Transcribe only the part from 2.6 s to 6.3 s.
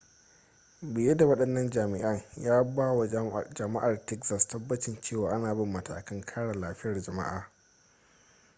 ba wa jama'ar texas tabbacin cewa ana bin matakan